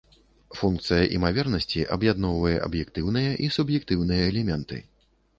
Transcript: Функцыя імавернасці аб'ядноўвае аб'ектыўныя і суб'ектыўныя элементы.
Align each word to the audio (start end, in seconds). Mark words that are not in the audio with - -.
Функцыя 0.59 1.01
імавернасці 1.17 1.83
аб'ядноўвае 1.95 2.53
аб'ектыўныя 2.69 3.35
і 3.49 3.51
суб'ектыўныя 3.57 4.23
элементы. 4.31 4.81